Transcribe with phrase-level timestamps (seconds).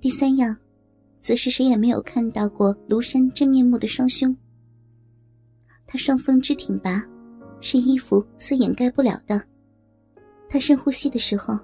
[0.00, 0.56] 第三样，
[1.20, 4.34] 则是谁也没有看到过庐山真面目的双胸。
[5.86, 7.04] 他双峰之挺拔，
[7.60, 9.42] 是衣服所掩盖不了的。
[10.48, 11.58] 他深呼吸的时候，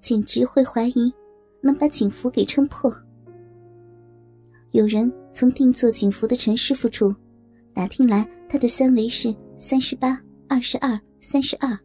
[0.00, 1.12] 简直会怀疑
[1.60, 2.92] 能把警服给撑破。
[4.70, 7.12] 有人从定做警服的陈师傅处
[7.74, 11.76] 打听来，他的三围是三十八、二十二、三十二。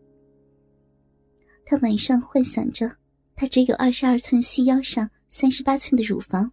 [1.66, 2.92] 他晚上幻想着，
[3.36, 6.52] 他只有二十二寸细腰上三十八寸的乳房。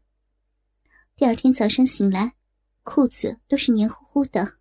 [1.14, 2.32] 第二天早上醒来，
[2.82, 4.54] 裤子都是黏糊糊的。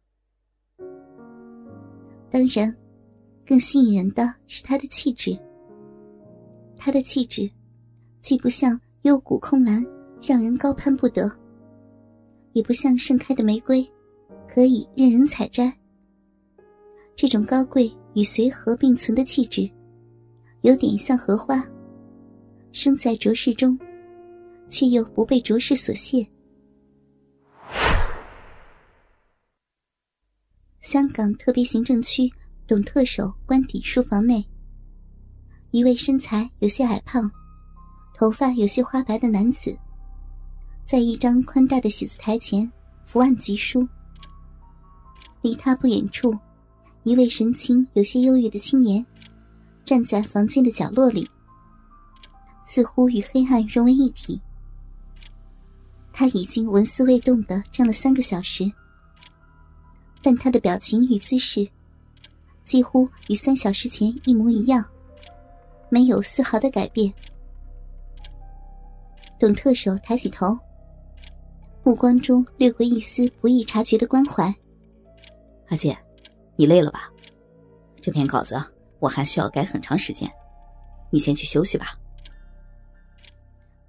[2.30, 2.76] 当然，
[3.48, 5.40] 更吸引人的是他的气质。
[6.76, 7.50] 他的气质，
[8.20, 9.82] 既不像幽谷空兰，
[10.22, 11.32] 让人高攀不得。
[12.52, 13.90] 也不像盛开的玫瑰，
[14.50, 15.74] 可以任人采摘。
[17.16, 19.72] 这种高贵与随和并存的气质，
[20.64, 21.66] 有点像荷花，
[22.74, 23.80] 生在浊世中，
[24.70, 26.28] 却又不被浊世所亵。
[30.80, 32.32] 香港特别行政区
[32.66, 34.44] 董特首官邸书房内，
[35.72, 37.30] 一位身材有些矮胖、
[38.16, 39.78] 头发有些花白的男子。
[40.86, 42.72] 在一张宽大的写字台前
[43.04, 43.88] 伏案疾书。
[45.42, 46.36] 离他不远处，
[47.04, 49.06] 一位神情有些忧郁的青年，
[49.86, 51.30] 站在房间的角落里，
[52.66, 54.42] 似乎与黑暗融为一体。
[56.20, 58.70] 他已经纹丝未动的站了三个小时，
[60.22, 61.66] 但他的表情与姿势，
[62.66, 64.84] 几乎与三小时前一模一样，
[65.88, 67.14] 没有丝毫的改变。
[69.40, 70.60] 董特首抬起头。
[71.86, 74.54] 目光中掠过一丝不易察觉的关怀。
[75.70, 75.98] 阿健，
[76.58, 77.10] 你累了吧？
[78.02, 78.62] 这篇稿子
[79.00, 80.30] 我还需要改很长时间，
[81.12, 81.98] 你先去休息吧。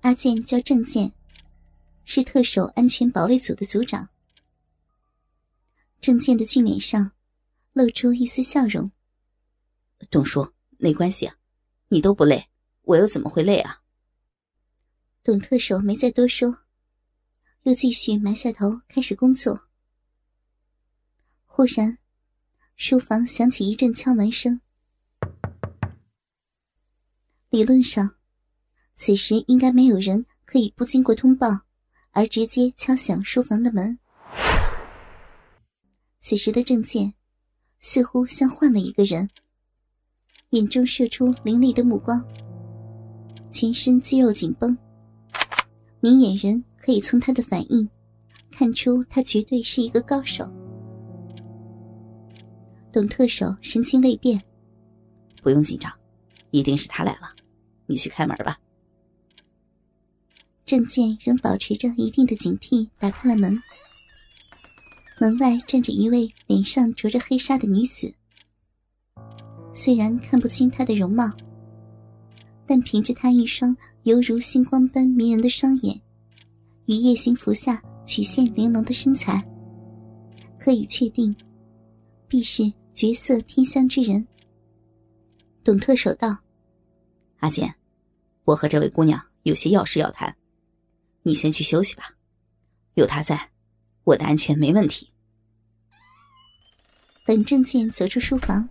[0.02, 1.10] 阿健叫郑健，
[2.12, 4.08] 是特首安全保卫组的组长。
[6.00, 7.12] 郑健的俊脸上
[7.72, 8.90] 露出一丝笑容。
[10.10, 11.36] 董叔，没关系啊，
[11.86, 12.48] 你都不累，
[12.82, 13.84] 我又怎么会累啊？
[15.22, 16.64] 董特首没再多说。
[17.62, 19.68] 又继续埋下头开始工作。
[21.44, 21.98] 忽然，
[22.74, 24.60] 书房响起一阵敲门声。
[27.50, 28.16] 理论上，
[28.94, 31.60] 此时应该没有人可以不经过通报
[32.12, 33.98] 而直接敲响书房的门。
[36.18, 37.14] 此时的郑健，
[37.78, 39.28] 似乎像换了一个人，
[40.50, 42.24] 眼中射出凌厉的目光，
[43.50, 44.76] 全身肌肉紧绷，
[46.00, 46.64] 明眼人。
[46.82, 47.86] 可以从他的反应
[48.50, 50.50] 看出，他绝对是一个高手。
[52.90, 54.42] 董特首神情未变，
[55.42, 55.92] 不用紧张，
[56.52, 57.30] 一定是他来了，
[57.84, 58.58] 你去开门吧。
[60.70, 63.60] 郑健仍保持着一定的警惕，打开了门。
[65.18, 68.14] 门外站着一位脸上着着黑纱的女子，
[69.74, 71.28] 虽然看不清她的容貌，
[72.68, 76.00] 但凭着她一双犹如星光般迷人的双眼。
[76.86, 79.44] 与夜行服下曲线玲珑的身材，
[80.56, 81.34] 可以确定，
[82.28, 84.24] 必是绝色天香之人。
[85.64, 86.38] 董特首道
[87.42, 87.74] ：“阿健，
[88.44, 90.32] 我和这位姑娘有些要事要谈，
[91.22, 92.16] 你先去休息吧。
[92.94, 93.50] 有他在，
[94.04, 95.12] 我的安全没问题。”
[97.24, 98.68] 等郑健走出书房，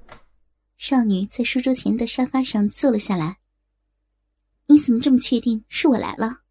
[0.78, 3.38] 少女在书桌前的沙发上坐了下来。
[4.68, 6.42] “你怎么这么确定是我来了？”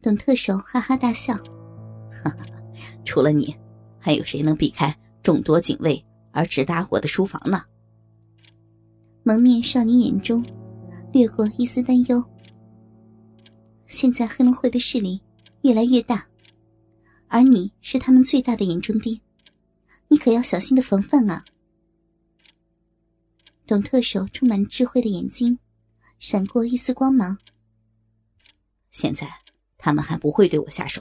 [0.00, 1.34] 董特首哈哈大笑，
[2.22, 2.46] 哈哈，
[3.04, 3.54] 除了你，
[3.98, 7.64] 还有谁能避开众多警卫而直达我的书房呢？
[9.24, 10.44] 蒙面少女眼中
[11.12, 12.24] 掠过一丝担忧。
[13.86, 15.20] 现在黑龙会的势力
[15.62, 16.26] 越来越大，
[17.28, 19.20] 而你是他们最大的眼中钉，
[20.08, 21.44] 你可要小心的防范啊！
[23.66, 25.58] 董特首充满智慧的眼睛
[26.18, 27.38] 闪过一丝光芒。
[28.90, 29.30] 现在。
[29.78, 31.00] 他们还不会对我下手，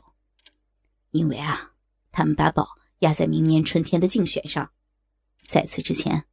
[1.09, 1.71] 因为啊，
[2.11, 2.67] 他们把宝
[2.99, 4.69] 压在明年春天的竞选上，
[5.47, 6.25] 在此之前，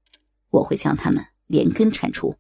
[0.50, 2.36] 我会将他们连根铲除。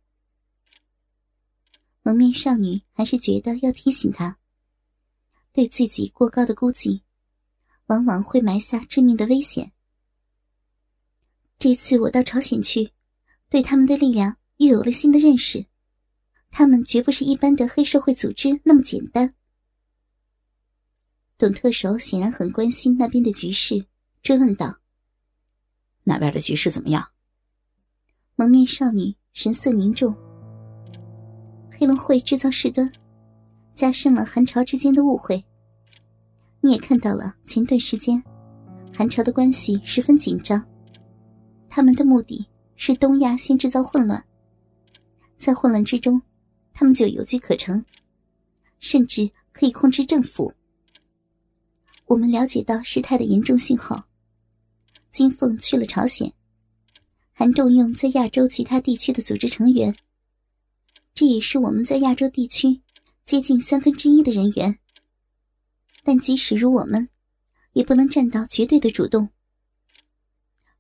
[2.02, 4.38] 蒙面少女还是觉得要提醒他，
[5.52, 7.02] 对自己过高的估计，
[7.86, 9.72] 往往会埋下致命的危险。
[11.58, 12.90] 这次我到朝鲜去，
[13.48, 15.64] 对他们的力量又有了新的认识，
[16.50, 19.34] 他们绝不是一般的黑社会组织那么简单。
[21.38, 23.86] 董特首显然很关心那边的局势，
[24.22, 24.78] 追问道
[26.04, 27.10] ：“那边的局势怎么样？”
[28.34, 30.16] 蒙面少女神色凝重
[31.82, 32.88] ：“黑龙会制造事端，
[33.74, 35.44] 加深了韩朝之间的误会。
[36.60, 38.22] 你也看到了，前段时间
[38.96, 40.64] 韩朝的关系十分紧张，
[41.68, 42.46] 他们的目的
[42.76, 44.24] 是东亚先制造混乱，
[45.34, 46.22] 在混乱之中，
[46.72, 47.84] 他们就有机可乘，
[48.78, 50.52] 甚至可以控制政府。
[52.06, 54.00] 我们了解到事态的严重性后，
[55.10, 56.32] 金凤去了朝鲜，
[57.32, 59.92] 还动用在亚洲其他地区的组织成员，
[61.14, 62.80] 这也是我们在亚洲地区
[63.24, 64.78] 接近三分之一的人员。
[66.02, 67.08] 但即使如我们，
[67.74, 69.28] 也不能占到绝对的主动。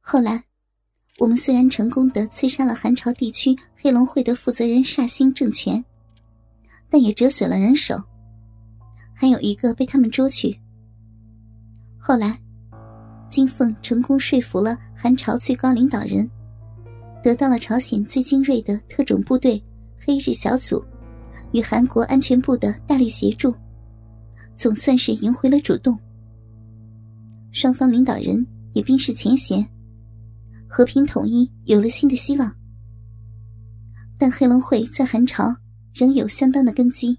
[0.00, 0.44] 后来，
[1.18, 5.84] 我们虽然成功的刺杀了韩朝地区黑龙会的负责人煞星政权，
[6.90, 8.02] 但也折损了人手，
[9.14, 10.58] 还有一个被他们捉去。
[11.98, 12.40] 后来，
[13.30, 16.28] 金凤成功说服了韩朝最高领导人，
[17.22, 19.62] 得到了朝鲜最精锐的特种部队
[20.04, 20.84] 黑日小组
[21.52, 23.54] 与韩国安全部的大力协助。
[24.54, 25.98] 总算是赢回了主动，
[27.52, 29.66] 双方领导人也冰释前嫌，
[30.68, 32.54] 和平统一有了新的希望。
[34.18, 35.56] 但黑龙会在韩朝
[35.94, 37.18] 仍有相当的根基，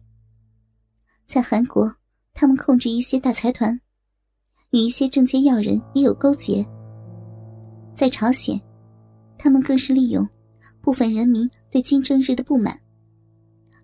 [1.25, 1.91] 在韩国，
[2.33, 3.77] 他们控制一些大财团，
[4.69, 6.63] 与一些政界要人也有勾结；
[7.95, 8.61] 在朝鲜，
[9.39, 10.25] 他们更是利用
[10.81, 12.79] 部分人民对金正日的不满，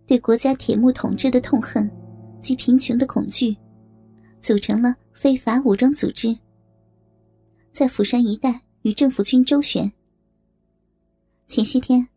[0.06, 1.90] 对国家铁幕统治的痛恨。
[2.40, 3.58] 及贫穷的恐惧，
[4.40, 6.38] 组成了非法武装组织，
[7.74, 9.92] 在釜山一带与政府军周旋。
[11.48, 12.08] 前些天，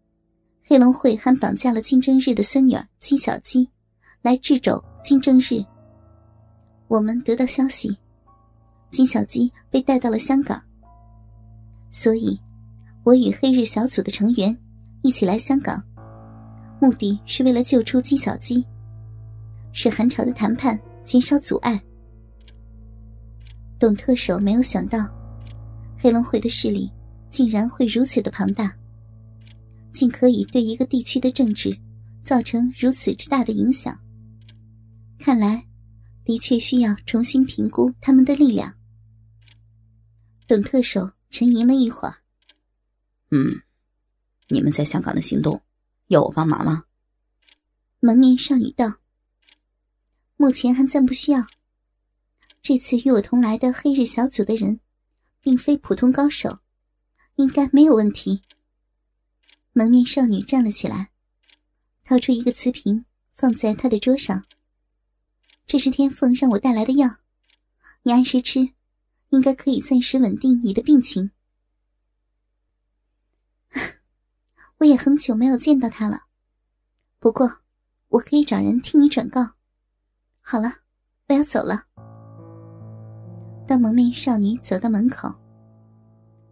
[0.63, 3.69] 黑龙会还绑架了金正日的孙女儿金小姬，
[4.21, 5.65] 来掣肘金正日。
[6.87, 7.97] 我们得到消息，
[8.91, 10.63] 金小姬被带到了香港，
[11.91, 12.39] 所以，
[13.03, 14.57] 我与黑日小组的成员
[15.03, 15.83] 一起来香港，
[16.81, 18.65] 目的是为了救出金小姬。
[19.73, 21.83] 使韩朝的谈判减少阻碍。
[23.79, 25.09] 董特首没有想到，
[25.99, 26.91] 黑龙会的势力
[27.31, 28.77] 竟然会如此的庞大，
[29.91, 31.77] 竟可以对一个地区的政治
[32.21, 33.99] 造成如此之大的影响。
[35.19, 35.67] 看来，
[36.25, 38.73] 的确需要重新评估他们的力量。
[40.47, 42.17] 董特首沉吟了一会儿，
[43.31, 43.59] 嗯，
[44.53, 45.63] 你们在香港的行动，
[46.09, 46.85] 要我帮忙吗？
[48.01, 48.97] 蒙面少女道。
[50.37, 51.47] 目前还暂不需要。
[52.61, 54.79] 这次与我同来的黑日小组的人，
[55.41, 56.59] 并非普通高手，
[57.37, 58.43] 应该没有问题。
[59.73, 61.11] 蒙面少女站了起来，
[62.05, 64.45] 掏出一个瓷瓶，放在他的桌上。
[65.67, 67.17] 这是天凤让我带来的药，
[68.03, 68.69] 你按时吃，
[69.31, 71.31] 应该可以暂时稳定你的病情。
[74.83, 76.23] 我也很久没有见到他了，
[77.21, 77.49] 不过
[78.09, 79.49] 我可以找人替你转告。
[80.41, 80.73] 好了，
[81.29, 81.85] 我要走了。
[83.65, 85.33] 当蒙面少女走到门口，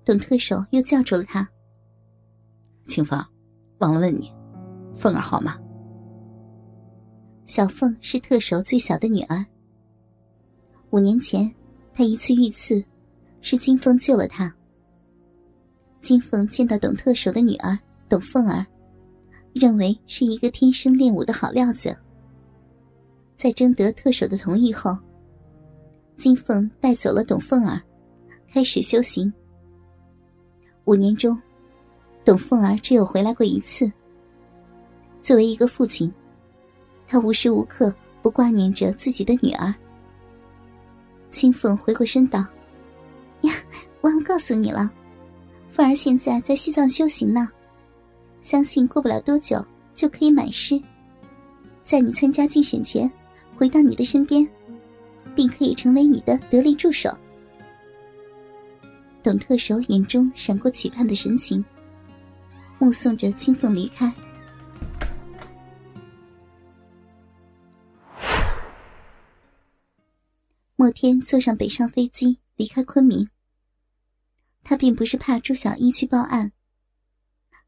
[0.04, 1.48] 董特首又叫住了她
[2.86, 3.20] ：“清风，
[3.78, 4.32] 忘了问你，
[4.94, 5.58] 凤儿好吗？”
[7.46, 9.44] 小凤是特首最小的女儿。
[10.90, 11.52] 五年前，
[11.92, 12.80] 她一次遇刺，
[13.40, 14.54] 是金凤救了她。
[16.00, 17.76] 金凤见到董特首的女儿
[18.10, 18.66] 董凤儿，
[19.54, 21.96] 认为是一个天生练武的好料子。
[23.36, 24.98] 在征得特首的同意后，
[26.16, 27.80] 金凤带走了董凤儿，
[28.52, 29.32] 开始修行。
[30.86, 31.40] 五年中，
[32.24, 33.90] 董凤儿只有回来过一次。
[35.20, 36.12] 作为一个父亲，
[37.06, 39.72] 他无时无刻不挂念着自己的女儿。
[41.30, 42.44] 金凤回过身道
[43.42, 43.52] ：“呀，
[44.00, 44.90] 忘了告诉你了，
[45.68, 47.48] 凤儿现在在西藏修行呢，
[48.40, 50.80] 相信过不了多久就可以满师，
[51.82, 53.10] 在你参加竞选前。”
[53.60, 54.48] 回到你的身边，
[55.34, 57.14] 并可以成为你的得力助手。
[59.22, 61.62] 董特首眼中闪过期盼的神情，
[62.78, 64.10] 目送着青凤离开。
[70.74, 73.28] 莫天坐上北上飞机离开昆明。
[74.64, 76.50] 他并不是怕朱小一去报案，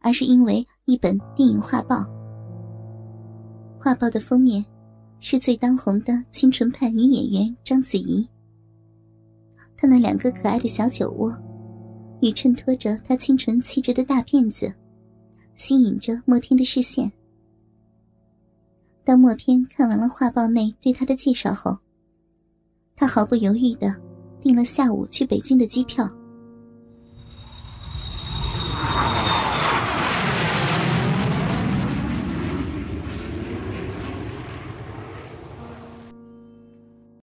[0.03, 2.05] 而是因为一本电影画报。
[3.79, 4.65] 画报的封面。
[5.25, 8.29] 是最当红的清纯派女演员章子怡。
[9.77, 11.33] 她那两个可爱的小酒窝，
[12.21, 14.75] 与衬托着她清纯气质的大辫子，
[15.55, 17.09] 吸引着莫天的视线。
[19.05, 21.79] 当莫天看完了画报内对她的介绍后，
[22.97, 23.95] 他毫不犹豫的
[24.41, 26.05] 订了下午去北京的机票。